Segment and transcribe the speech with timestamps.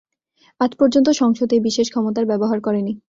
[0.61, 2.93] আজ পর্যন্ত সংসদ এই বিশেষ ক্ষমতার ব্যবহার করেনি।